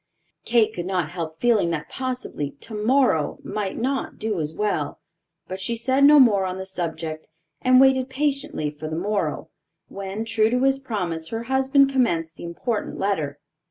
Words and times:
Kate 0.45 0.73
could 0.73 0.87
not 0.87 1.09
help 1.11 1.39
feeling 1.39 1.69
that, 1.69 1.87
possibly, 1.87 2.55
"tomorrow" 2.59 3.37
might 3.43 3.77
not 3.77 4.17
do 4.17 4.39
as 4.39 4.51
well; 4.55 4.99
but 5.47 5.59
she 5.59 5.75
said 5.75 6.03
no 6.03 6.19
more 6.19 6.43
on 6.43 6.57
the 6.57 6.65
subject, 6.65 7.29
and 7.61 7.79
waited 7.79 8.09
patiently 8.09 8.71
for 8.71 8.87
the 8.87 8.95
morrow, 8.95 9.51
when, 9.89 10.25
true 10.25 10.49
to 10.49 10.63
his 10.63 10.79
promise, 10.79 11.27
her 11.27 11.43
husband 11.43 11.91
commenced 11.91 12.35
the 12.35 12.43
important 12.43 12.97
letter. 12.97 13.37